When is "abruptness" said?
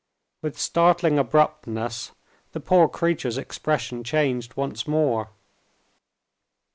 1.19-2.13